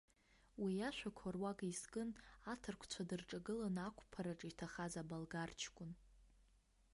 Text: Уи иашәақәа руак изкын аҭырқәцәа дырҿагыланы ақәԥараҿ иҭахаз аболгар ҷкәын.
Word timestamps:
Уи 0.61 0.73
иашәақәа 0.77 1.27
руак 1.35 1.59
изкын 1.71 2.09
аҭырқәцәа 2.51 3.07
дырҿагыланы 3.07 3.81
ақәԥараҿ 3.87 4.41
иҭахаз 4.49 4.93
аболгар 5.01 5.49
ҷкәын. 5.59 5.91